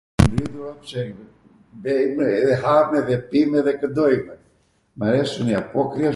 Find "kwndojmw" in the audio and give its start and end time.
3.79-4.29